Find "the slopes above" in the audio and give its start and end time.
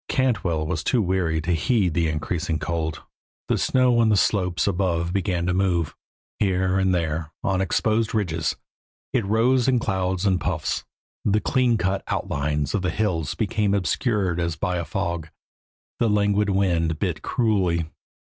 4.09-5.13